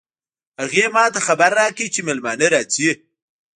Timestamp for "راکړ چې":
1.59-1.99